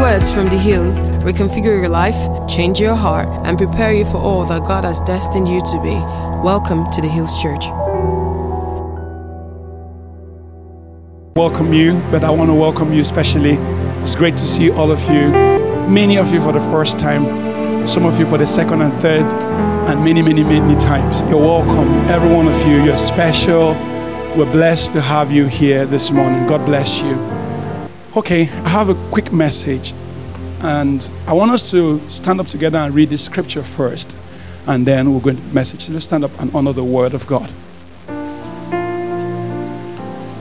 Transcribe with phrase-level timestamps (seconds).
[0.00, 2.16] Words from the hills reconfigure your life,
[2.48, 5.94] change your heart, and prepare you for all that God has destined you to be.
[6.42, 7.66] Welcome to the Hills Church.
[11.36, 13.56] Welcome you, but I want to welcome you especially.
[14.00, 15.28] It's great to see all of you.
[15.88, 19.22] Many of you for the first time, some of you for the second and third,
[19.90, 21.20] and many, many, many times.
[21.30, 21.88] You're welcome.
[22.08, 23.74] Every one of you, you're special.
[24.36, 26.46] We're blessed to have you here this morning.
[26.46, 27.41] God bless you.
[28.14, 29.94] Okay, I have a quick message,
[30.60, 34.18] and I want us to stand up together and read the scripture first,
[34.66, 35.88] and then we'll go into the message.
[35.88, 37.50] Let's stand up and honor the word of God.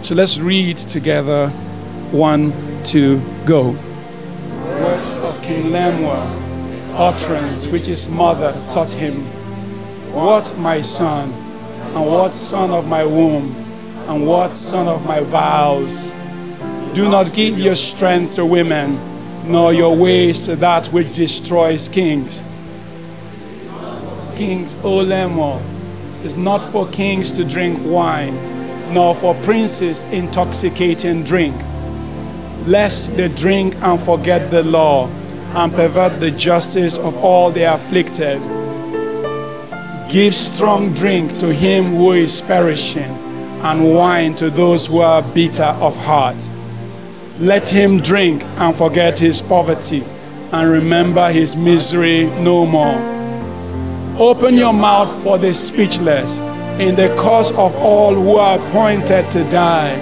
[0.03, 1.47] So let's read together.
[2.11, 2.52] One,
[2.84, 3.70] two, go.
[4.81, 6.27] Words of King Lemuel,
[6.97, 9.16] utterance which his mother taught him.
[10.11, 11.31] What, my son,
[11.95, 13.55] and what son of my womb,
[14.09, 16.11] and what son of my vows?
[16.94, 19.00] Do not give your strength to women,
[19.50, 22.44] nor your ways to that which destroys kings.
[24.36, 25.61] Kings, O Lemuel,
[26.25, 28.36] is not for kings to drink wine,
[28.94, 31.56] nor for princes intoxicating drink,
[32.66, 35.08] lest they drink and forget the law
[35.55, 38.42] and pervert the justice of all the afflicted.
[40.11, 43.11] Give strong drink to him who is perishing,
[43.64, 46.50] and wine to those who are bitter of heart.
[47.42, 50.03] Let him drink and forget his poverty
[50.52, 53.02] and remember his misery no more.
[54.20, 56.38] Open your mouth for the speechless
[56.80, 59.95] in the cause of all who are appointed to die.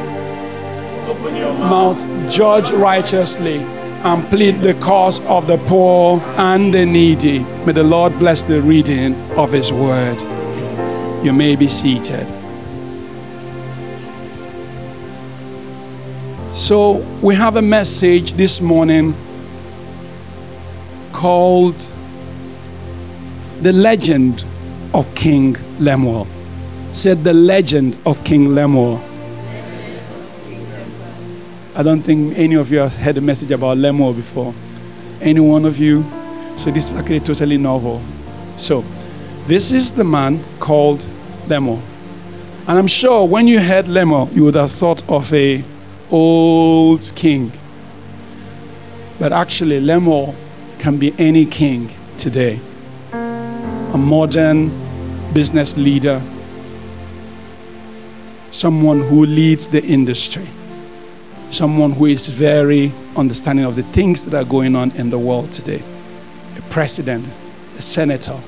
[1.07, 3.59] Open your mouth, judge righteously,
[4.03, 7.39] and plead the cause of the poor and the needy.
[7.65, 10.19] May the Lord bless the reading of his word.
[11.23, 12.38] You may be seated.
[16.59, 19.15] So, we have a message this morning
[21.13, 21.89] called
[23.61, 24.43] The Legend
[24.93, 26.27] of King Lemuel.
[26.91, 29.01] Said the legend of King Lemuel.
[31.77, 34.53] I don't think any of you have heard a message about Lemuel before.
[35.21, 36.03] Any one of you?
[36.57, 38.01] So, this is actually totally novel.
[38.57, 38.83] So,
[39.47, 41.07] this is the man called
[41.47, 41.81] Lemuel.
[42.67, 45.63] And I'm sure when you heard Lemuel, you would have thought of a
[46.11, 47.51] old king.
[49.19, 50.35] But actually, Lemuel
[50.79, 52.59] can be any king today.
[53.11, 54.71] A modern
[55.33, 56.21] business leader,
[58.51, 60.47] someone who leads the industry,
[61.51, 65.51] someone who is very understanding of the things that are going on in the world
[65.51, 65.83] today.
[66.57, 67.25] A president,
[67.77, 68.39] a senator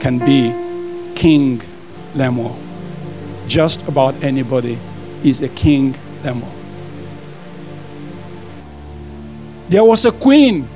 [0.00, 0.52] can be
[1.14, 1.62] King
[2.14, 2.58] Lemuel.
[3.46, 4.78] Just about anybody
[5.22, 5.94] is a King
[6.24, 6.59] Lemuel.
[9.70, 10.68] There was a queen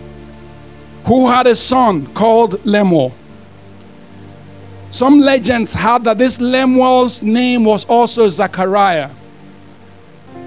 [1.05, 3.13] who had a son called Lemuel.
[4.93, 9.11] Some legends had that this Lemuel's name was also Zachariah.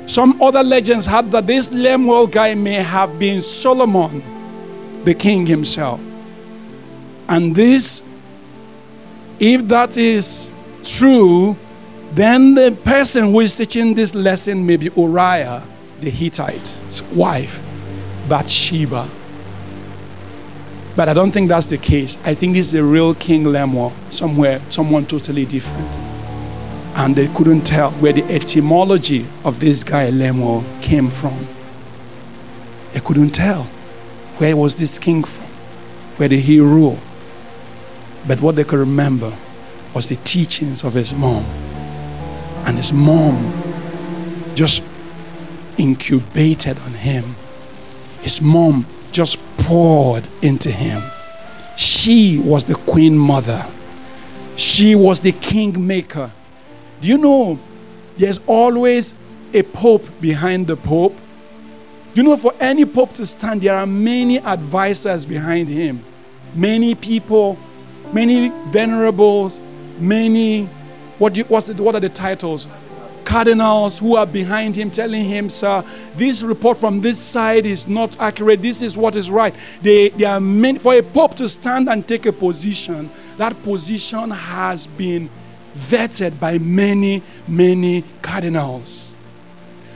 [0.06, 4.24] Some other legends had that this Lemuel guy may have been Solomon,
[5.04, 6.00] the king himself.
[7.28, 8.02] And this,
[9.40, 10.50] if that is
[10.86, 11.58] true,
[12.14, 15.62] then the person who is teaching this lesson may be Uriah,
[16.00, 17.67] the Hittite's wife.
[18.28, 19.10] Bathsheba.
[20.96, 22.18] But I don't think that's the case.
[22.26, 25.96] I think this is a real King Lemuel, somewhere, someone totally different.
[26.96, 31.38] And they couldn't tell where the etymology of this guy Lemuel came from.
[32.94, 33.64] They couldn't tell.
[34.40, 35.46] Where was this king from?
[36.18, 36.98] Where did he rule?
[38.28, 39.32] But what they could remember
[39.94, 41.44] was the teachings of his mom.
[42.66, 43.54] And his mom
[44.56, 44.82] just
[45.78, 47.36] incubated on him
[48.22, 51.02] his mom just poured into him.
[51.78, 53.66] She was the queen mother,
[54.56, 56.32] she was the king maker.
[57.02, 57.60] Do you know
[58.18, 59.14] there's always
[59.54, 61.16] a pope behind the pope?
[62.16, 66.04] You know for any pope to stand, there are many advisors behind him,
[66.56, 67.60] many people,
[68.12, 69.62] many venerables,
[70.00, 70.66] many,
[71.20, 72.68] what, you, what's the, what are the titles?
[73.28, 75.84] Cardinals who are behind him telling him, Sir,
[76.16, 78.62] this report from this side is not accurate.
[78.62, 79.54] This is what is right.
[79.82, 83.10] They, they are meant for a pope to stand and take a position.
[83.36, 85.30] That position has been
[85.76, 89.18] vetted by many, many cardinals.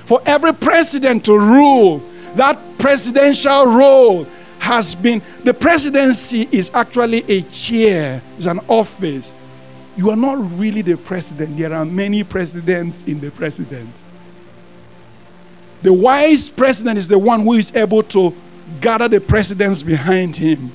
[0.04, 2.00] For every president to rule,
[2.36, 4.28] that presidential role
[4.60, 9.34] has been the presidency is actually a chair, it's an office
[10.02, 11.56] you are not really the president.
[11.60, 14.02] There are many presidents in the president.
[15.84, 18.36] The wise president is the one who is able to
[18.80, 20.72] gather the presidents behind him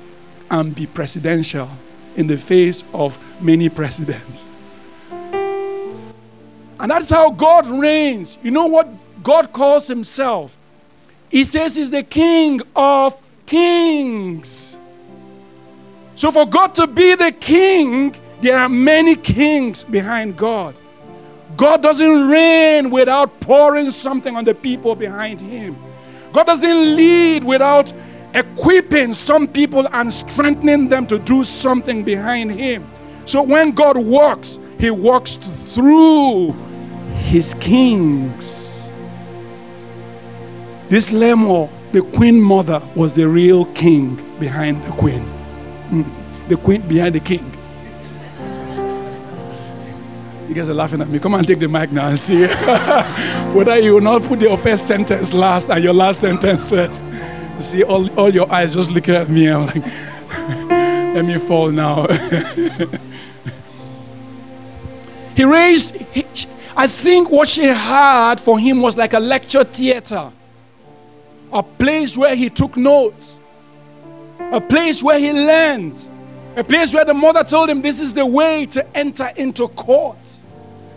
[0.49, 1.69] and be presidential
[2.14, 4.46] in the face of many presidents.
[6.78, 8.38] And that's how God reigns.
[8.44, 8.88] You know what
[9.25, 10.56] God calls himself?
[11.31, 14.78] He says he's the king of kings.
[16.14, 20.74] So, for God to be the king, there are many kings behind God.
[21.56, 25.76] God doesn't reign without pouring something on the people behind him.
[26.32, 27.92] God doesn't lead without
[28.34, 32.86] equipping some people and strengthening them to do something behind him.
[33.24, 35.36] So when God works, he works
[35.74, 36.52] through
[37.14, 38.92] his kings.
[40.90, 45.24] This Lemuel, the queen mother, was the real king behind the queen.
[45.88, 46.06] Mm.
[46.48, 47.55] The queen behind the king.
[50.48, 51.19] You guys are laughing at me.
[51.19, 52.46] Come on, take the mic now and see
[53.52, 57.02] whether you will not put your first sentence last and your last sentence first.
[57.58, 59.50] See all, all your eyes just looking at me.
[59.50, 59.84] I'm like,
[61.16, 62.06] let me fall now.
[65.34, 66.25] he raised, he,
[66.76, 70.31] I think what she had for him was like a lecture theater,
[71.52, 73.40] a place where he took notes,
[74.38, 76.08] a place where he learned,
[76.56, 80.18] a place where the mother told him this is the way to enter into court.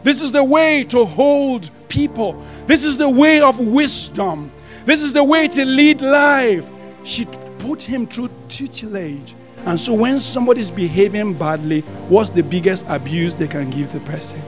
[0.03, 2.41] This is the way to hold people.
[2.65, 4.51] This is the way of wisdom.
[4.85, 6.67] This is the way to lead life.
[7.03, 7.25] She
[7.59, 9.35] put him through tutelage.
[9.65, 14.41] And so when somebody's behaving badly, what's the biggest abuse they can give the person?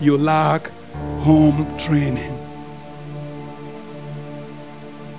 [0.00, 0.70] You lack
[1.20, 2.32] home training.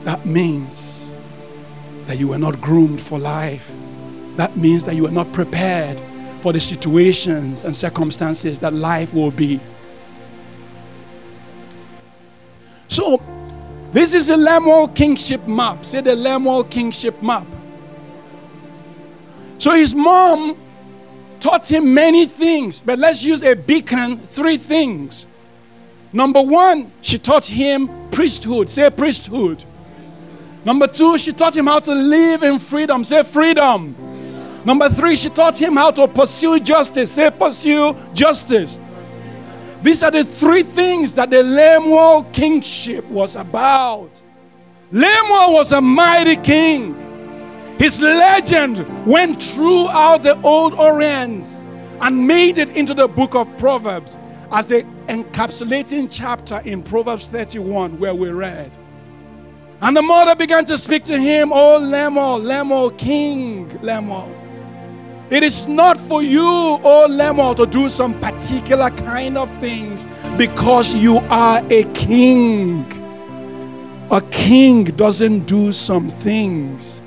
[0.03, 1.15] That means
[2.07, 3.69] that you were not groomed for life.
[4.35, 5.99] That means that you are not prepared
[6.41, 9.59] for the situations and circumstances that life will be.
[12.87, 13.21] So,
[13.91, 15.85] this is a Lemuel kingship map.
[15.85, 17.47] Say the Lemuel kingship map.
[19.57, 20.57] So, his mom
[21.39, 25.25] taught him many things, but let's use a beacon three things.
[26.11, 28.69] Number one, she taught him priesthood.
[28.69, 29.63] Say priesthood.
[30.63, 33.03] Number two, she taught him how to live in freedom.
[33.03, 33.95] Say freedom.
[34.65, 37.11] Number three, she taught him how to pursue justice.
[37.11, 38.79] Say, pursue justice.
[39.83, 44.09] These are the three things that the Lemuel kingship was about.
[44.91, 46.95] Lemuel was a mighty king.
[47.77, 51.45] His legend went throughout the Old Orient
[52.01, 54.17] and made it into the book of Proverbs
[54.51, 58.71] as the encapsulating chapter in Proverbs 31, where we read.
[59.81, 64.44] And the mother began to speak to him, Oh, Lemuel, Lemuel, King Lemuel.
[65.31, 70.05] It is not for you, oh Lemuel, to do some particular kind of things
[70.37, 72.85] because you are a king.
[74.11, 77.01] A king doesn't do some things.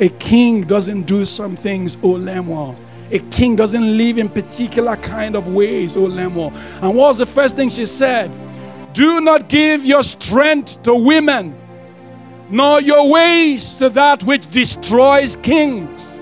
[0.00, 2.74] A king doesn't do some things, oh Lemuel.
[3.12, 6.52] A king doesn't live in particular kind of ways, oh Lemuel.
[6.82, 8.32] And what was the first thing she said?
[8.94, 11.56] Do not give your strength to women,
[12.50, 16.19] nor your ways to that which destroys kings.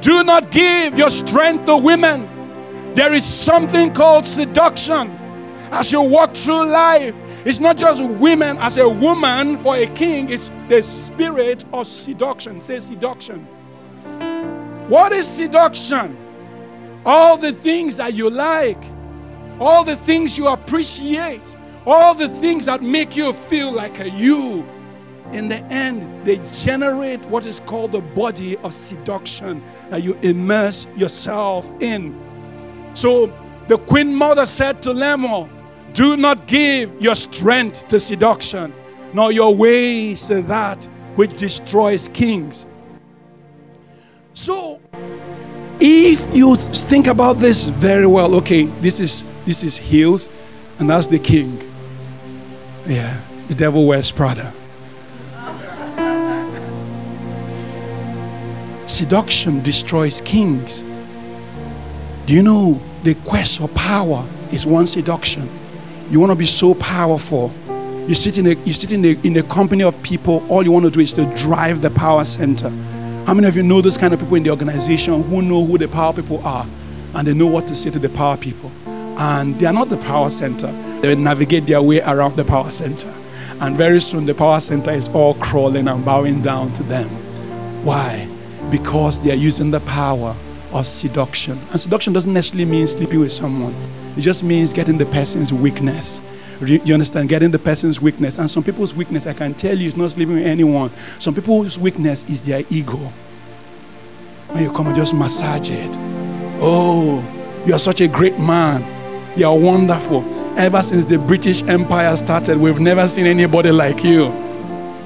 [0.00, 2.28] Do not give your strength to women.
[2.94, 5.10] There is something called seduction.
[5.70, 7.14] As you walk through life,
[7.44, 12.60] it's not just women as a woman for a king, it's the spirit of seduction.
[12.60, 13.44] Say seduction.
[14.88, 16.16] What is seduction?
[17.04, 18.82] All the things that you like,
[19.60, 24.66] all the things you appreciate, all the things that make you feel like a you
[25.32, 30.86] in the end, they generate what is called the body of seduction that you immerse
[30.96, 32.14] yourself in.
[32.94, 33.32] So
[33.68, 35.48] the queen mother said to Lemuel,
[35.92, 38.72] Do not give your strength to seduction,
[39.12, 40.84] nor your ways to that
[41.16, 42.66] which destroys kings.
[44.34, 44.80] So
[45.80, 50.28] if you think about this very well, okay, this is this is heels,
[50.78, 51.58] and that's the king.
[52.86, 54.52] Yeah, the devil wears Prada.
[58.86, 60.82] Seduction destroys kings.
[62.26, 65.48] Do you know the quest for power is one seduction?
[66.08, 67.52] You want to be so powerful.
[68.06, 70.70] You sit in a you sit in a, in a company of people, all you
[70.70, 72.70] want to do is to drive the power center.
[73.26, 75.78] How many of you know those kind of people in the organization who know who
[75.78, 76.64] the power people are
[77.14, 78.70] and they know what to say to the power people?
[79.18, 80.70] And they are not the power center.
[81.00, 83.12] They navigate their way around the power center.
[83.60, 87.08] And very soon the power center is all crawling and bowing down to them.
[87.84, 88.28] Why?
[88.70, 90.34] Because they are using the power
[90.72, 91.58] of seduction.
[91.70, 93.74] And seduction doesn't necessarily mean sleeping with someone,
[94.16, 96.20] it just means getting the person's weakness.
[96.60, 97.28] you understand?
[97.28, 98.38] Getting the person's weakness.
[98.38, 100.90] And some people's weakness, I can tell you, is not sleeping with anyone.
[101.18, 102.96] Some people's weakness is their ego.
[104.48, 105.90] When you come and just massage it.
[106.58, 107.22] Oh,
[107.66, 108.82] you're such a great man.
[109.36, 110.24] You're wonderful.
[110.56, 114.32] Ever since the British Empire started, we've never seen anybody like you.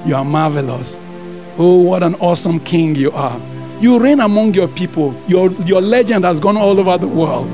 [0.05, 0.97] You are marvelous.
[1.57, 3.37] Oh, what an awesome king you are.
[3.81, 5.19] You reign among your people.
[5.27, 7.51] Your, your legend has gone all over the world.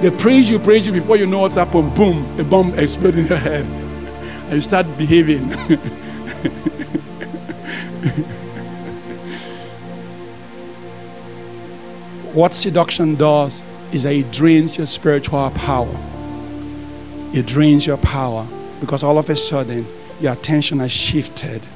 [0.00, 1.92] They praise you, praise you before you know what's happened.
[1.96, 3.66] Boom, a bomb explodes in your head.
[4.44, 5.40] And you start behaving.
[12.34, 15.96] what seduction does is that it drains your spiritual power.
[17.32, 18.46] It drains your power
[18.80, 19.84] because all of a sudden
[20.20, 21.66] your attention has shifted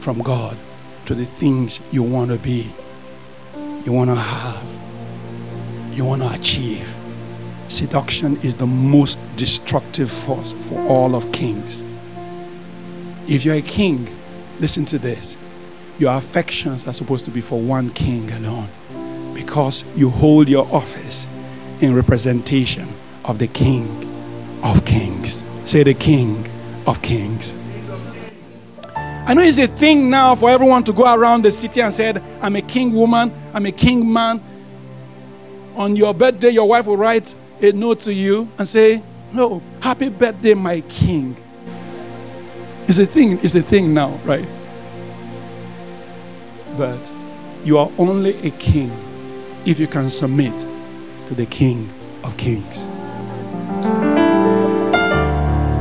[0.00, 0.56] from God
[1.08, 2.70] to the things you want to be,
[3.82, 4.62] you want to have,
[5.96, 6.86] you want to achieve.
[7.68, 11.82] Seduction is the most destructive force for all of kings.
[13.26, 14.06] If you're a king,
[14.60, 15.38] listen to this.
[15.98, 18.68] Your affections are supposed to be for one king alone
[19.32, 21.26] because you hold your office
[21.80, 22.86] in representation
[23.24, 23.86] of the king
[24.62, 25.42] of kings.
[25.64, 26.46] Say the king
[26.86, 27.54] of kings.
[29.28, 32.22] I know it's a thing now for everyone to go around the city and said,
[32.40, 34.42] I'm a king woman, I'm a king man.
[35.76, 39.02] On your birthday, your wife will write a note to you and say,
[39.34, 41.36] No, happy birthday, my king.
[42.88, 44.48] It's a thing, it's a thing now, right?
[46.78, 47.12] But
[47.64, 48.90] you are only a king
[49.66, 50.58] if you can submit
[51.28, 51.90] to the king
[52.24, 52.86] of kings.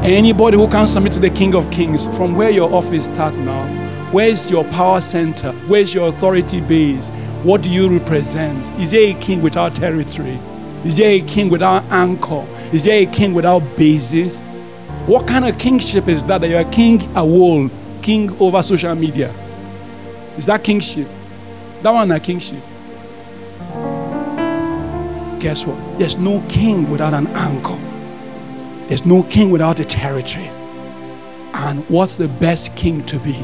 [0.07, 3.67] Anybody who can submit to the king of kings, from where your office start now,
[4.13, 5.51] where is your power center?
[5.67, 7.09] Where is your authority base?
[7.43, 8.65] What do you represent?
[8.79, 10.39] Is there a king without territory?
[10.85, 12.45] Is there a king without anchor?
[12.71, 14.39] Is there a king without basis?
[15.07, 16.39] What kind of kingship is that?
[16.39, 17.69] That you're a king a wall,
[18.01, 19.29] king over social media.
[20.37, 21.09] Is that kingship?
[21.81, 22.63] That one a kingship.
[25.41, 25.99] Guess what?
[25.99, 27.96] There's no king without an anchor.
[28.87, 30.49] There's no king without a territory.
[31.53, 33.37] And what's the best king to be?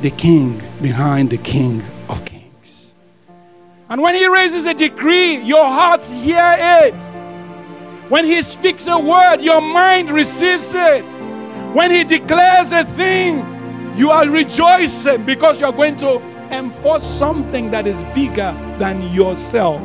[0.00, 2.94] The king behind the king of kings.
[3.88, 6.94] And when he raises a decree, your hearts hear it.
[8.08, 11.04] When he speaks a word, your mind receives it.
[11.72, 13.44] When he declares a thing,
[13.96, 16.18] you are rejoicing because you're going to
[16.50, 19.80] enforce something that is bigger than yourself.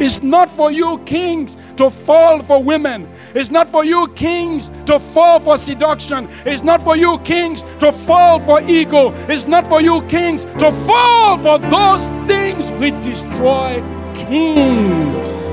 [0.00, 3.08] It's not for you, kings, to fall for women.
[3.34, 6.28] It's not for you, kings, to fall for seduction.
[6.46, 9.12] It's not for you, kings, to fall for ego.
[9.28, 13.82] It's not for you, kings, to fall for those things which destroy
[14.14, 15.52] kings.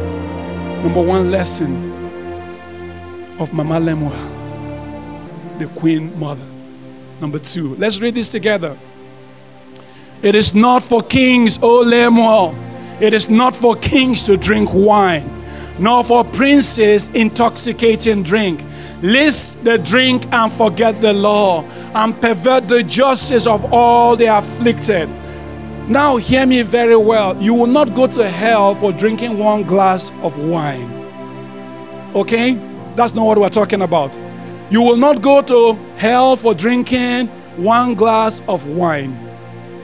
[0.84, 1.91] Number one lesson
[3.39, 4.12] of Mama Lemuel,
[5.60, 6.46] the queen mother.
[7.20, 8.77] Number two, let's read this together.
[10.22, 12.55] It is not for kings, O Lemuel.
[13.00, 15.29] It is not for kings to drink wine,
[15.79, 18.63] nor for princes intoxicating drink.
[19.01, 21.63] List the drink and forget the law,
[21.94, 25.10] and pervert the justice of all the afflicted.
[25.88, 27.39] Now, hear me very well.
[27.41, 30.91] You will not go to hell for drinking one glass of wine.
[32.15, 32.55] Okay?
[32.96, 34.17] That's not what we're talking about.
[34.72, 37.27] You will not go to hell for drinking
[37.58, 39.15] one glass of wine.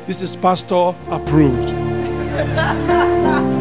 [0.07, 1.69] This is pastor approved.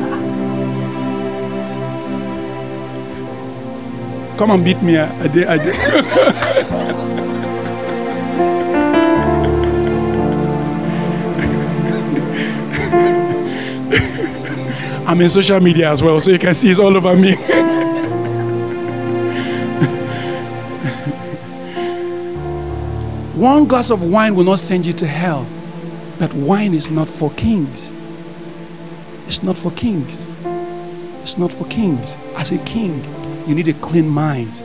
[4.41, 4.97] Come and beat me.
[4.97, 5.47] Uh, I did.
[5.47, 5.77] I did.
[15.07, 17.35] I'm in social media as well, so you can see it's all over me.
[23.37, 25.47] One glass of wine will not send you to hell.
[26.19, 27.93] But wine is not for kings.
[29.27, 30.27] It's not for kings.
[31.21, 32.17] It's not for kings.
[32.37, 33.05] As a king,
[33.51, 34.63] you need a clean mind.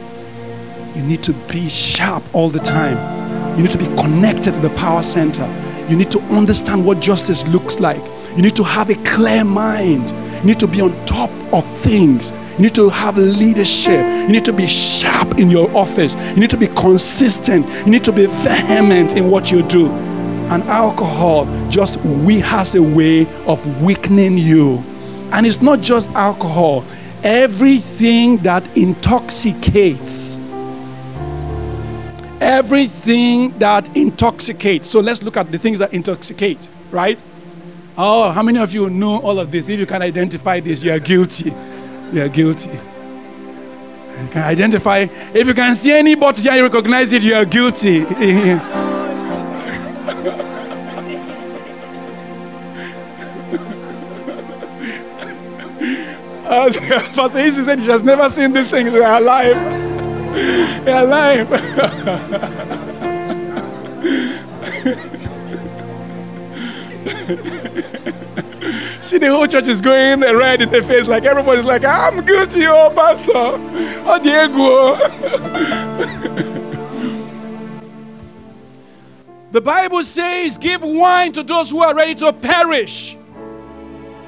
[0.96, 3.58] You need to be sharp all the time.
[3.58, 5.44] You need to be connected to the power center.
[5.90, 8.04] You need to understand what justice looks like.
[8.36, 10.08] You need to have a clear mind.
[10.42, 12.32] You need to be on top of things.
[12.58, 14.00] You need to have leadership.
[14.00, 16.14] You need to be sharp in your office.
[16.14, 17.66] You need to be consistent.
[17.88, 19.88] You need to be vehement in what you do.
[20.52, 24.84] And alcohol just has a way of weakening you.
[25.32, 26.86] And it's not just alcohol.
[27.26, 30.38] Everything that intoxicates.
[32.40, 34.88] Everything that intoxicates.
[34.88, 37.18] So let's look at the things that intoxicate, right?
[37.98, 39.68] Oh, how many of you know all of this?
[39.70, 41.52] If you can identify this, you are guilty.
[42.14, 42.70] You are guilty.
[42.70, 45.08] You can identify.
[45.34, 48.06] If you can see any bottle here, you recognize it, you are guilty.
[56.56, 59.58] Pastor Isi said, she has never seen these things in her life.
[59.58, 61.50] In her life.
[69.02, 72.66] See, the whole church is going red in the face, like everybody's like, I'm guilty,
[72.66, 73.32] oh, Pastor.
[73.34, 74.96] Oh, Diego.
[79.52, 83.18] the Bible says, Give wine to those who are ready to perish.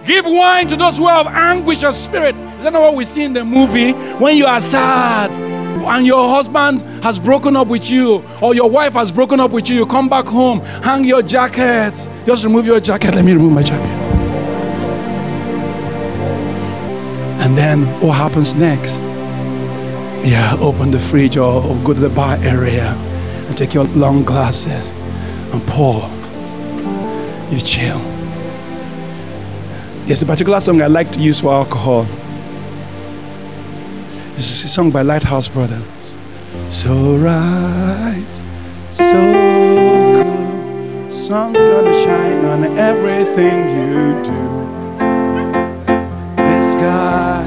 [0.07, 2.33] Give wine to those who have anguish of spirit.
[2.57, 3.91] Is that not what we see in the movie?
[3.91, 8.93] When you are sad and your husband has broken up with you or your wife
[8.93, 12.07] has broken up with you, you come back home, hang your jacket.
[12.25, 13.15] Just remove your jacket.
[13.15, 13.85] Let me remove my jacket.
[17.43, 18.99] And then what happens next?
[20.25, 22.93] Yeah, open the fridge or, go to the bar area
[23.47, 24.89] and take your long glasses
[25.53, 26.09] and pour.
[27.53, 28.16] You chill.
[30.07, 32.07] There's a particular song I like to use for alcohol.
[34.37, 36.15] It's a song by Lighthouse Brothers.
[36.69, 38.25] So right,
[38.89, 39.03] so
[40.13, 41.11] good.
[41.11, 44.41] Sun's gonna shine on everything you do.
[46.37, 47.43] This guy,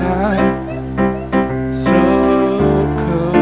[2.99, 3.41] cool.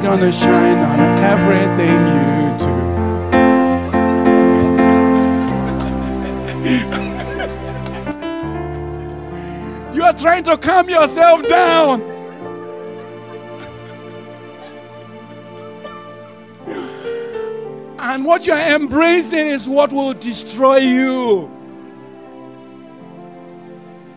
[0.00, 2.37] Gonna shine on everything you
[10.08, 12.00] are trying to calm yourself down.
[17.98, 21.50] And what you're embracing is what will destroy you.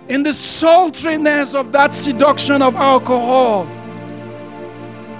[0.07, 3.67] In the sultriness of that seduction of alcohol,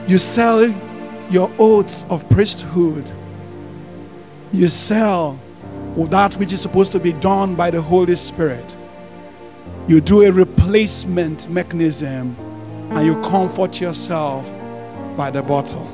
[0.08, 0.74] you sell
[1.30, 3.06] your oaths of priesthood.
[4.54, 5.38] You sell
[5.98, 8.78] that which is supposed to be done by the Holy Spirit
[9.88, 12.36] you do a replacement mechanism
[12.91, 13.30] and you mm.
[13.30, 14.50] comfort yourself
[15.17, 15.88] by the bottle.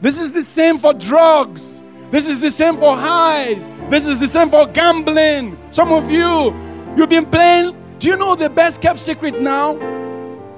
[0.00, 1.82] This is the same for drugs.
[2.10, 3.68] This is the same for highs.
[3.88, 5.58] This is the same for gambling.
[5.70, 6.54] Some of you,
[6.96, 7.74] you've been playing.
[7.98, 9.78] Do you know the best kept secret now?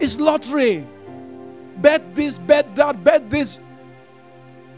[0.00, 0.84] It's lottery.
[1.78, 3.58] Bet this, bet that, bet this.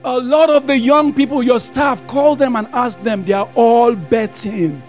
[0.04, 3.24] A lot of the young people, your staff, call them and ask them.
[3.24, 4.80] They are all betting.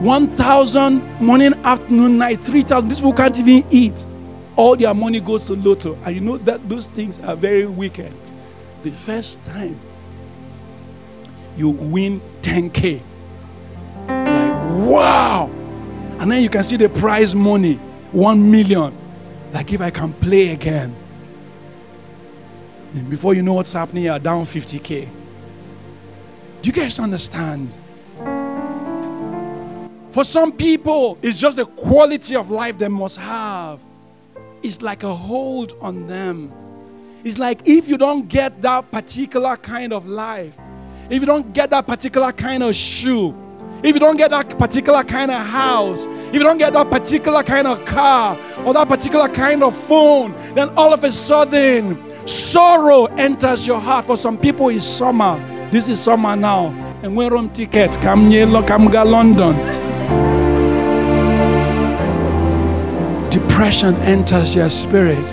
[0.00, 2.88] 1,000 morning, afternoon, night, 3,000.
[2.88, 4.06] These people can't even eat.
[4.56, 5.98] All their money goes to Lotto.
[6.04, 8.12] And you know that those things are very wicked.
[8.82, 9.78] The first time
[11.56, 13.00] you win 10K,
[14.08, 14.52] like,
[14.86, 15.50] wow.
[16.18, 17.74] And then you can see the prize money,
[18.12, 18.92] 1 million.
[19.52, 20.94] Like, if I can play again.
[22.94, 25.08] And before you know what's happening, you're down 50K.
[26.62, 27.72] Do you guys understand?
[30.14, 33.82] For some people, it's just the quality of life they must have.
[34.62, 36.52] It's like a hold on them.
[37.24, 40.56] It's like if you don't get that particular kind of life,
[41.10, 43.34] if you don't get that particular kind of shoe,
[43.82, 47.42] if you don't get that particular kind of house, if you don't get that particular
[47.42, 51.98] kind of car or that particular kind of phone, then all of a sudden
[52.28, 54.06] sorrow enters your heart.
[54.06, 55.40] For some people, it's summer.
[55.72, 56.66] This is summer now.
[57.02, 58.00] And we're on ticket.
[58.00, 59.83] Come here, come go London.
[63.54, 65.24] Depression enters your spirit.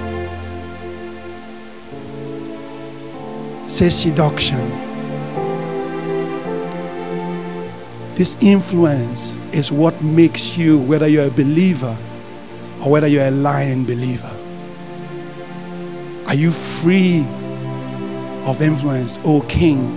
[3.67, 4.59] Say seduction.
[8.13, 11.97] This influence is what makes you, whether you're a believer
[12.83, 14.31] or whether you're a lying believer.
[16.27, 17.25] Are you free
[18.45, 19.95] of influence, O king?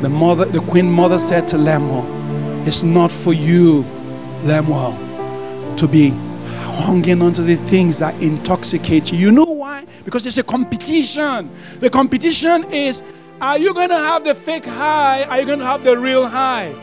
[0.00, 2.06] The mother, the queen mother said to Lemuel,
[2.66, 3.84] It's not for you,
[4.42, 5.04] Lemuel
[5.76, 6.10] to be
[6.84, 9.18] hanging onto the things that intoxicate you.
[9.18, 9.86] You know why?
[10.04, 11.50] Because it's a competition.
[11.80, 13.02] The competition is
[13.40, 15.24] are you going to have the fake high?
[15.24, 16.74] Are you going to have the real high?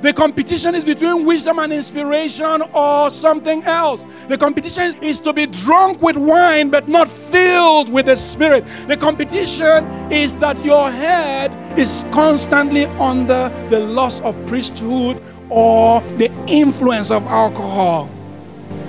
[0.00, 4.06] The competition is between wisdom and inspiration or something else.
[4.28, 8.64] The competition is to be drunk with wine but not filled with the Spirit.
[8.86, 16.30] The competition is that your head is constantly under the loss of priesthood or the
[16.46, 18.10] influence of alcohol.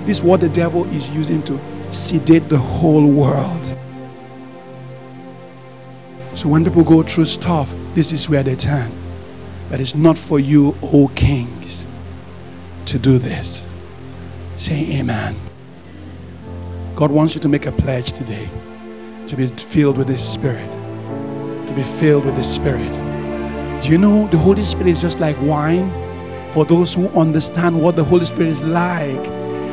[0.04, 1.58] This is what the devil is using to
[1.92, 3.76] sedate the whole world.
[6.34, 8.90] So when people go through stuff, this is where they turn.
[9.68, 11.86] But it's not for you, O kings,
[12.86, 13.64] to do this.
[14.56, 15.36] Say amen.
[16.96, 18.48] God wants you to make a pledge today
[19.28, 20.68] to be filled with His Spirit.
[21.68, 22.90] To be filled with the Spirit.
[23.82, 25.90] Do you know the Holy Spirit is just like wine?
[26.52, 29.22] For those who understand what the Holy Spirit is like,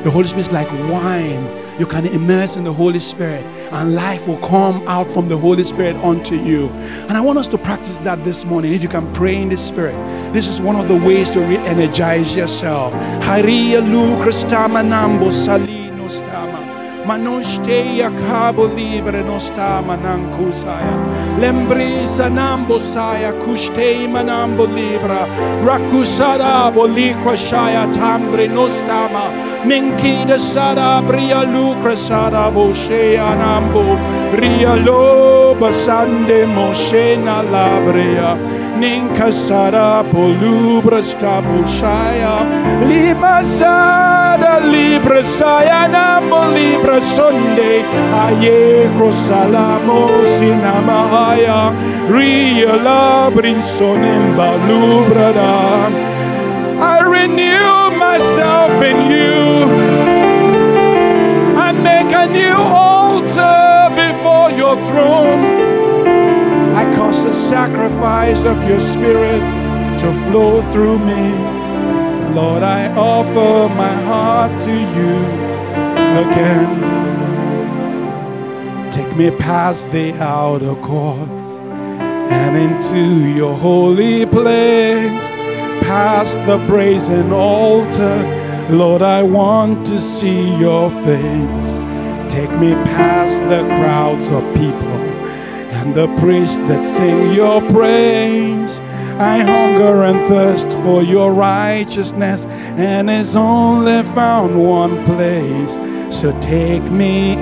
[0.03, 1.43] the Holy Spirit is like wine.
[1.79, 5.63] You can immerse in the Holy Spirit, and life will come out from the Holy
[5.63, 6.69] Spirit unto you.
[7.07, 8.73] And I want us to practice that this morning.
[8.73, 9.95] If you can pray in the Spirit,
[10.33, 12.93] this is one of the ways to re energize yourself.
[17.07, 20.95] Manosteia cabo libre nosta manankusaya.
[21.39, 25.23] Lembrisa nambo saya kushte manambo libra.
[25.63, 29.31] Rakusara bolikwa shaya tambre nostama.
[29.63, 33.85] Minkida sara bria lucra sara boshea nambo.
[34.37, 38.35] Ria loba sande moshena labrea.
[38.77, 42.35] Ninka sara polubra stabushaya.
[42.85, 44.16] Lima sada
[44.69, 47.81] libra saya nambo libra Sunday,
[48.13, 48.89] aye
[50.37, 51.73] sinamaya.
[56.77, 59.65] I renew myself in you.
[61.57, 65.41] I make a new altar before your throne.
[66.77, 69.41] I cause the sacrifice of your spirit
[69.99, 71.56] to flow through me.
[72.37, 75.15] Lord, I offer my heart to you
[76.21, 76.71] again.
[78.91, 85.25] Take me past the outer courts and into your holy place,
[85.81, 88.67] past the brazen altar.
[88.69, 91.79] Lord, I want to see your face.
[92.31, 94.99] Take me past the crowds of people
[95.79, 98.79] and the priests that sing your praise.
[99.19, 102.45] I hunger and thirst for your righteousness,
[102.77, 105.77] and it's only found one place
[106.09, 107.33] so take me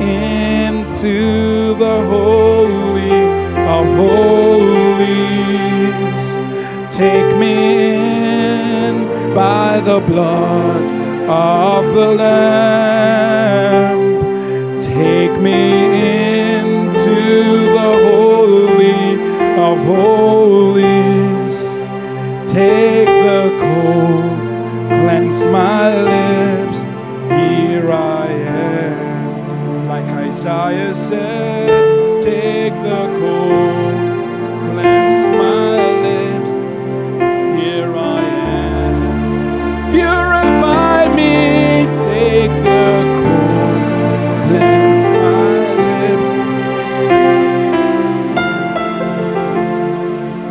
[0.65, 3.25] into the Holy
[3.77, 5.15] of Holies.
[6.91, 10.83] Take me in by the blood
[11.29, 13.99] of the Lamb.
[14.81, 17.15] Take me into
[17.73, 19.19] the Holy
[19.59, 20.74] of Holies.
[22.55, 24.21] Take the coal,
[24.87, 26.85] cleanse my lips.
[27.27, 29.89] Here I am.
[29.89, 33.34] Like Isaiah said, take the coal,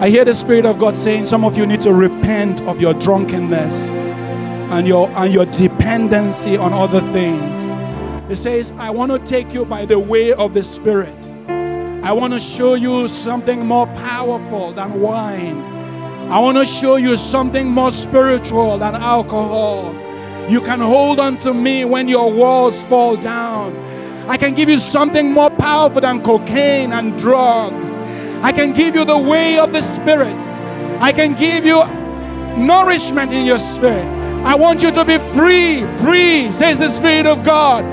[0.04, 2.92] I hear the Spirit of God saying some of you need to repent of your
[2.92, 8.30] drunkenness and your and your dependency on other things.
[8.30, 11.30] It says, I want to take you by the way of the Spirit.
[12.04, 15.62] I want to show you something more powerful than wine.
[16.30, 19.90] I want to show you something more spiritual than alcohol.
[20.50, 23.74] You can hold on to me when your walls fall down.
[24.28, 28.03] I can give you something more powerful than cocaine and drugs.
[28.44, 30.36] I can give you the way of the Spirit.
[31.00, 31.82] I can give you
[32.62, 34.04] nourishment in your spirit.
[34.44, 37.86] I want you to be free, free, says the Spirit of God.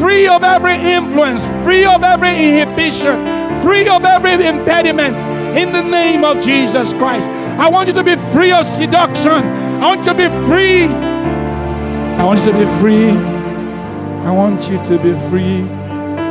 [0.00, 3.22] Free of every influence, free of every inhibition,
[3.60, 5.18] free of every impediment
[5.58, 7.28] in the name of Jesus Christ.
[7.60, 9.44] I want you to be free of seduction.
[9.82, 10.84] I want you to be free.
[12.16, 13.10] I want you to be free.
[14.24, 15.68] I want you to be free,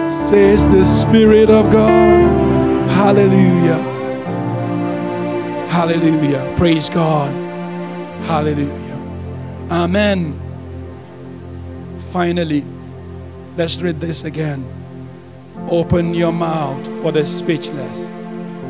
[0.09, 2.46] says the Spirit of God.
[3.07, 3.77] Hallelujah.
[5.69, 6.53] Hallelujah.
[6.57, 7.31] Praise God.
[8.25, 8.99] Hallelujah.
[9.71, 10.37] Amen.
[12.11, 12.65] Finally,
[13.55, 14.65] let's read this again.
[15.69, 18.07] Open your mouth for the speechless.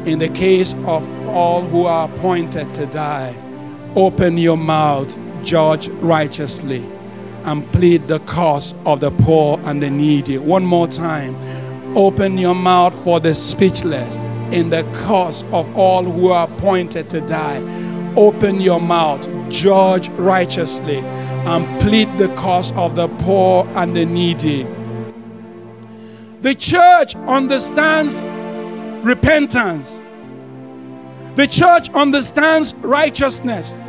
[0.06, 3.34] In the case of all who are appointed to die,
[3.96, 6.86] open your mouth, judge righteously,
[7.46, 10.38] and plead the cause of the poor and the needy.
[10.38, 11.36] One more time.
[11.96, 14.22] Open your mouth for the speechless
[14.52, 17.58] in the cause of all who are appointed to die.
[18.16, 24.68] Open your mouth, judge righteously, and plead the cause of the poor and the needy.
[26.42, 28.22] The church understands
[29.06, 30.02] repentance.
[31.36, 33.80] The church understands righteousness.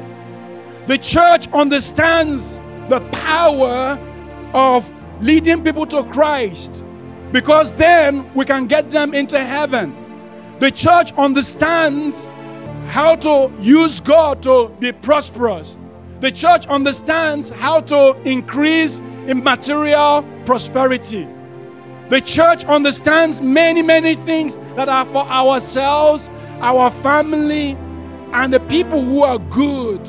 [0.86, 2.58] The church understands
[2.88, 3.98] the power
[4.54, 6.84] of leading people to Christ
[7.32, 9.94] because then we can get them into heaven.
[10.60, 12.26] The church understands
[12.86, 15.78] how to use God to be prosperous.
[16.20, 21.28] The church understands how to increase in material prosperity.
[22.08, 27.76] The church understands many, many things that are for ourselves, our family,
[28.32, 30.00] and the people who are good.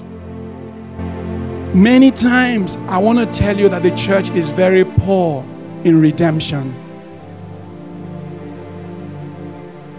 [1.75, 5.43] Many times, I want to tell you that the church is very poor
[5.84, 6.73] in redemption.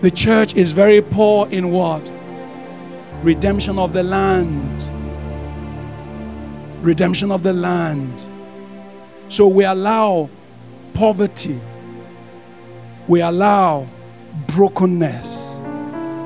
[0.02, 2.10] The church is very poor in what?
[3.22, 4.90] Redemption of the land.
[6.82, 8.28] Redemption of the land.
[9.28, 10.30] So we allow
[10.94, 11.60] poverty,
[13.06, 13.86] we allow
[14.48, 15.60] brokenness,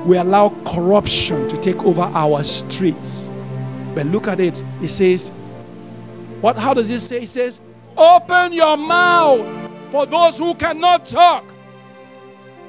[0.05, 3.29] we allow corruption to take over our streets.
[3.93, 4.53] But look at it.
[4.81, 5.29] It says,
[6.41, 7.23] what how does it say?
[7.23, 7.59] It says,
[7.95, 9.45] open your mouth
[9.91, 11.45] for those who cannot talk.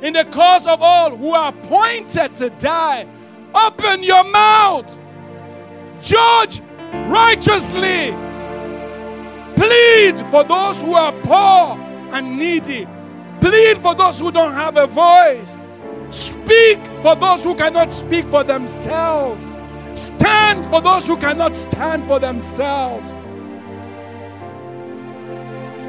[0.03, 3.07] In the cause of all who are appointed to die,
[3.55, 5.01] open your mouth.
[6.03, 6.61] Judge
[7.07, 8.15] righteously.
[9.57, 11.79] Plead for those who are poor
[12.13, 12.87] and needy.
[13.41, 15.59] Plead for those who don't have a voice.
[16.11, 19.45] Speak for those who cannot speak for themselves.
[19.95, 23.09] Stand for those who cannot stand for themselves.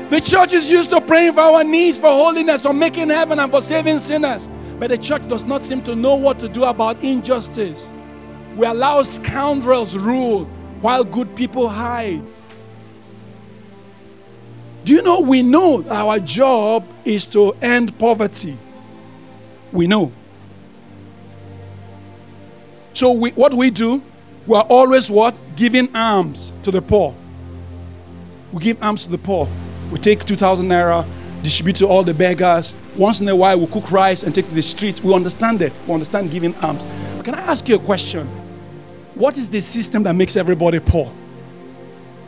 [0.10, 3.52] The church is used to praying for our needs, for holiness, for making heaven, and
[3.52, 4.50] for saving sinners.
[4.80, 7.92] But the church does not seem to know what to do about injustice.
[8.56, 10.46] We allow scoundrels rule
[10.80, 12.24] while good people hide.
[14.86, 18.58] Do you know we know our job is to end poverty?
[19.74, 20.14] We know.
[22.94, 24.02] So we, what we do,
[24.46, 25.36] we are always what?
[25.58, 27.14] Giving alms to the poor.
[28.54, 29.50] We give alms to the poor.
[29.92, 31.06] We take 2,000 naira,
[31.44, 32.74] distribute to all the beggars.
[32.96, 35.02] Once in a while, we cook rice and take to the streets.
[35.04, 35.74] We understand it.
[35.88, 36.86] We understand giving alms.
[37.24, 38.28] Can I ask you a question?
[39.16, 41.12] What is the system that makes everybody poor?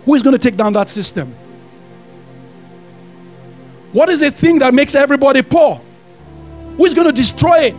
[0.06, 1.36] Who is going to take down that system?
[3.91, 5.82] What is the thing that makes everybody poor?
[6.78, 7.76] Who is going to destroy it?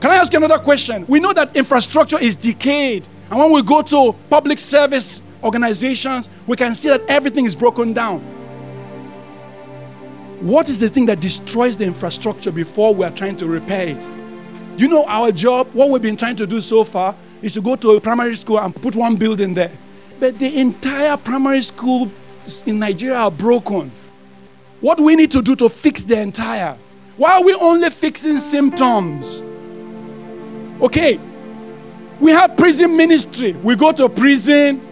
[0.00, 1.06] Can I ask you another question?
[1.08, 3.06] We know that infrastructure is decayed.
[3.30, 7.92] And when we go to public service organizations, we can see that everything is broken
[7.92, 8.35] down.
[10.40, 14.08] What is the thing that destroys the infrastructure before we are trying to repair it?
[14.78, 17.74] You know, our job, what we've been trying to do so far, is to go
[17.76, 19.72] to a primary school and put one building there.
[20.20, 22.10] But the entire primary school
[22.66, 23.90] in Nigeria are broken.
[24.82, 26.76] What we need to do to fix the entire?
[27.16, 29.42] Why are we only fixing symptoms?
[30.82, 31.18] Okay,
[32.20, 33.52] we have prison ministry.
[33.52, 34.82] We go to prison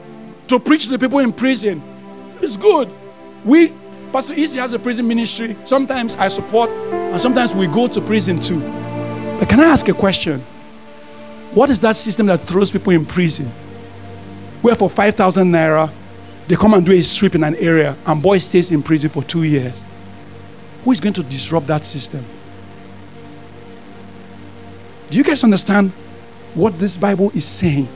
[0.48, 1.82] to preach to the people in prison.
[2.40, 2.90] It's good.
[3.44, 3.72] We
[4.14, 5.56] Pastor Easy has a prison ministry.
[5.64, 8.60] Sometimes I support, and sometimes we go to prison too.
[9.40, 10.38] But can I ask a question?
[11.52, 13.46] What is that system that throws people in prison?
[14.62, 15.90] Where for 5,000 naira,
[16.46, 19.24] they come and do a sweep in an area, and boy stays in prison for
[19.24, 19.82] two years.
[20.84, 22.24] Who is going to disrupt that system?
[25.10, 25.90] Do you guys understand
[26.54, 27.88] what this Bible is saying?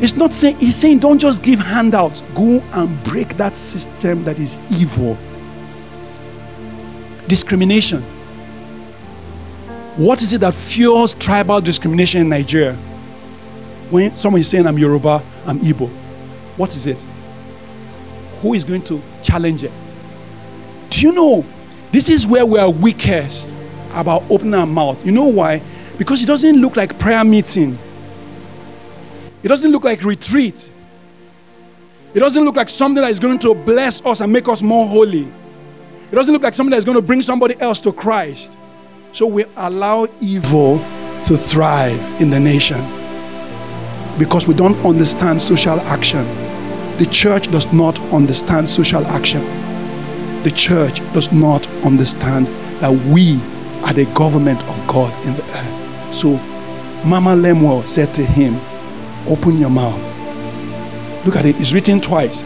[0.00, 2.20] It's not saying, he's saying, don't just give handouts.
[2.34, 5.16] Go and break that system that is evil.
[7.28, 8.02] Discrimination.
[9.96, 12.74] What is it that fuels tribal discrimination in Nigeria?
[13.90, 15.88] When someone is saying, I'm Yoruba, I'm Igbo,
[16.58, 17.00] what is it?
[18.42, 19.72] Who is going to challenge it?
[20.90, 21.44] Do you know?
[21.92, 23.54] This is where we are weakest
[23.94, 25.04] about opening our mouth.
[25.06, 25.62] You know why?
[25.96, 27.78] Because it doesn't look like prayer meeting.
[29.42, 30.70] It doesn't look like retreat.
[32.14, 34.86] It doesn't look like something that is going to bless us and make us more
[34.86, 35.28] holy.
[36.10, 38.56] It doesn't look like something that is going to bring somebody else to Christ.
[39.12, 40.78] So we allow evil
[41.26, 42.80] to thrive in the nation
[44.18, 46.24] because we don't understand social action.
[46.98, 49.42] The church does not understand social action.
[50.42, 52.46] The church does not understand
[52.80, 53.38] that we
[53.84, 56.14] are the government of God in the earth.
[56.14, 56.36] So
[57.06, 58.54] Mama Lemuel said to him,
[59.28, 61.26] Open your mouth.
[61.26, 62.42] Look at it, it's written twice.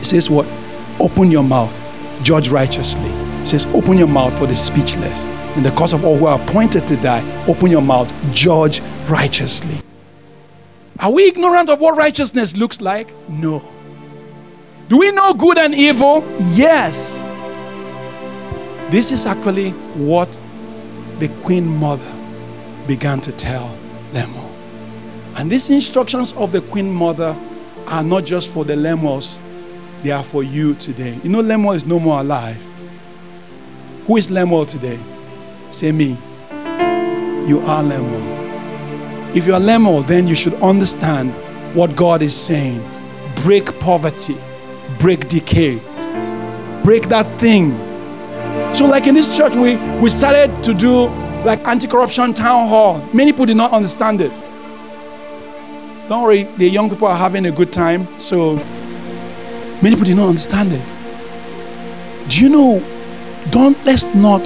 [0.00, 0.46] It says, What?
[1.00, 1.74] Open your mouth,
[2.22, 3.10] judge righteously.
[3.42, 5.24] It says, Open your mouth for the speechless.
[5.56, 9.78] In the cause of all who are appointed to die, open your mouth, judge righteously.
[11.00, 13.08] Are we ignorant of what righteousness looks like?
[13.28, 13.62] No.
[14.88, 16.24] Do we know good and evil?
[16.52, 17.22] Yes.
[18.90, 20.38] This is actually what
[21.18, 22.12] the Queen Mother
[22.86, 23.76] began to tell
[24.12, 24.45] Lemuel.
[25.36, 27.36] And these instructions of the Queen Mother
[27.88, 29.38] are not just for the Lemuels,
[30.02, 31.18] they are for you today.
[31.22, 32.56] You know, Lemuel is no more alive.
[34.06, 34.98] Who is Lemuel today?
[35.70, 36.16] Say me.
[37.46, 39.36] You are Lemuel.
[39.36, 41.32] If you're Lemuel, then you should understand
[41.76, 42.82] what God is saying.
[43.42, 44.38] Break poverty,
[44.98, 45.78] break decay,
[46.82, 47.72] break that thing.
[48.74, 51.08] So, like in this church, we, we started to do
[51.44, 53.06] like anti-corruption town hall.
[53.12, 54.32] Many people did not understand it.
[56.08, 58.06] Don't worry, the young people are having a good time.
[58.18, 58.54] So
[59.82, 62.30] many people did not understand it.
[62.30, 62.80] Do you know?
[63.50, 64.40] Don't let's not.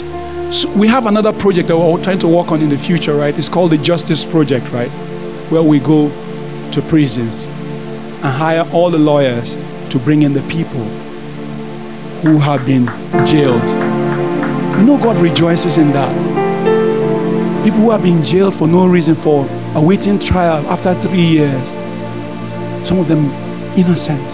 [0.53, 3.37] So we have another project that we're trying to work on in the future, right?
[3.38, 4.88] It's called the Justice Project, right?
[5.51, 6.09] Where we go
[6.73, 9.57] to prisons and hire all the lawyers
[9.90, 10.85] to bring in the people
[12.23, 12.87] who have been
[13.27, 13.68] jailed.
[14.79, 16.11] You know, God rejoices in that.
[17.64, 21.72] People who have been jailed for no reason for awaiting trial after three years.
[22.87, 23.26] Some of them
[23.76, 24.26] innocent.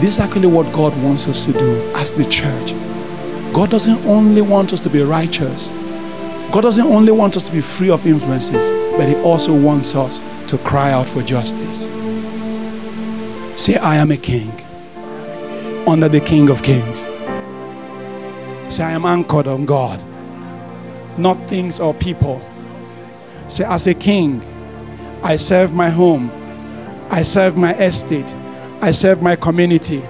[0.00, 2.72] This is actually what God wants us to do as the church.
[3.52, 5.68] God doesn't only want us to be righteous.
[6.52, 10.20] God doesn't only want us to be free of influences, but He also wants us
[10.50, 11.82] to cry out for justice.
[13.60, 14.52] Say, I am a king
[15.86, 17.00] under the King of Kings.
[18.72, 20.02] Say, I am anchored on God
[21.18, 22.40] not things or people.
[23.48, 24.42] Say, as a king,
[25.22, 26.30] I serve my home,
[27.10, 28.34] I serve my estate,
[28.80, 30.02] I serve my community.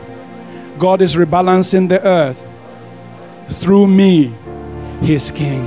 [0.79, 2.47] God is rebalancing the earth
[3.49, 4.35] through me,
[5.01, 5.67] His King.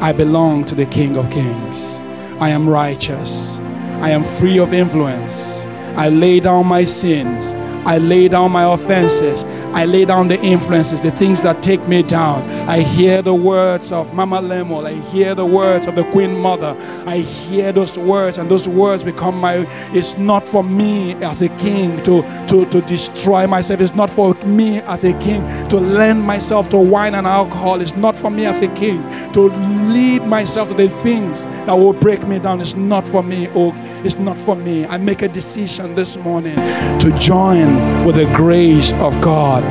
[0.00, 1.98] I belong to the King of Kings.
[2.40, 3.56] I am righteous.
[4.00, 5.64] I am free of influence.
[5.96, 7.52] I lay down my sins.
[7.86, 9.44] I lay down my offenses.
[9.74, 12.42] I lay down the influences, the things that take me down.
[12.68, 14.86] I hear the words of Mama Lemuel.
[14.86, 16.76] I hear the words of the Queen Mother.
[17.06, 19.66] I hear those words, and those words become my.
[19.94, 23.80] It's not for me as a king to, to, to destroy myself.
[23.80, 27.80] It's not for me as a king to lend myself to wine and alcohol.
[27.80, 29.42] It's not for me as a king to
[29.90, 32.60] lead myself to the things that will break me down.
[32.60, 33.72] It's not for me, oh,
[34.04, 34.84] it's not for me.
[34.86, 39.61] I make a decision this morning to join with the grace of God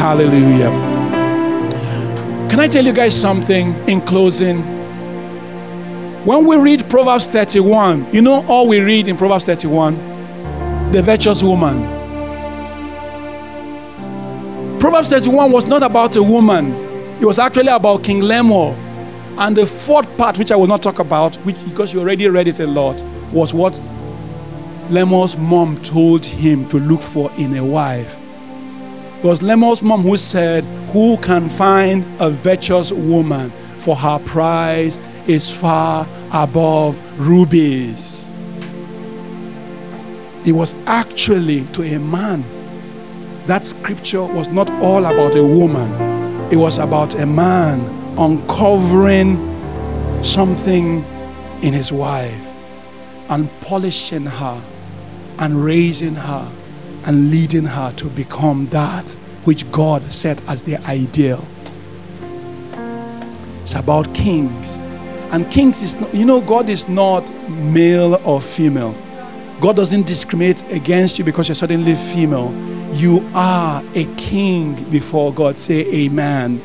[0.00, 0.70] Hallelujah.
[2.48, 4.62] Can I tell you guys something in closing?
[6.24, 9.94] When we read Proverbs 31, you know all we read in Proverbs 31?
[10.92, 11.82] The virtuous woman.
[14.80, 16.72] Proverbs 31 was not about a woman,
[17.20, 18.72] it was actually about King Lemuel.
[19.36, 22.48] And the fourth part, which I will not talk about, which because you already read
[22.48, 22.98] it a lot,
[23.32, 23.78] was what
[24.88, 28.16] Lemuel's mom told him to look for in a wife.
[29.20, 33.50] It was Lemuel's mom who said, Who can find a virtuous woman?
[33.80, 38.34] For her price is far above rubies.
[40.46, 42.42] It was actually to a man.
[43.46, 45.92] That scripture was not all about a woman,
[46.50, 47.80] it was about a man
[48.18, 49.36] uncovering
[50.24, 51.04] something
[51.60, 52.46] in his wife
[53.28, 54.62] and polishing her
[55.38, 56.50] and raising her
[57.06, 59.10] and leading her to become that
[59.44, 61.44] which God set as the ideal.
[63.62, 64.78] It's about kings.
[65.32, 68.94] And kings is, not, you know, God is not male or female.
[69.60, 72.52] God doesn't discriminate against you because you're suddenly female.
[72.94, 75.56] You are a king before God.
[75.56, 76.60] Say amen.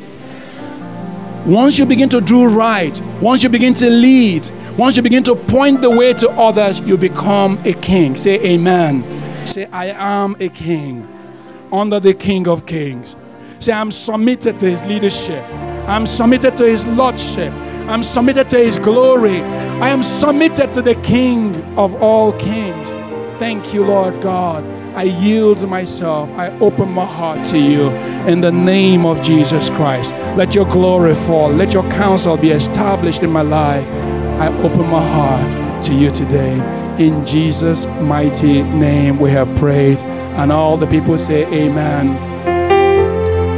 [1.45, 5.35] Once you begin to do right, once you begin to lead, once you begin to
[5.35, 8.15] point the way to others, you become a king.
[8.17, 9.03] Say amen.
[9.45, 11.07] Say, I am a king
[11.71, 13.15] under the King of Kings.
[13.59, 15.43] Say, I'm submitted to his leadership.
[15.87, 17.53] I'm submitted to his lordship.
[17.87, 19.41] I'm submitted to his glory.
[19.41, 22.89] I am submitted to the King of all kings.
[23.37, 24.63] Thank you, Lord God.
[24.95, 26.31] I yield myself.
[26.31, 27.89] I open my heart to you
[28.27, 30.13] in the name of Jesus Christ.
[30.37, 31.49] Let your glory fall.
[31.49, 33.87] Let your counsel be established in my life.
[34.39, 36.84] I open my heart to you today.
[36.97, 40.01] In Jesus' mighty name, we have prayed.
[40.39, 42.15] And all the people say, Amen.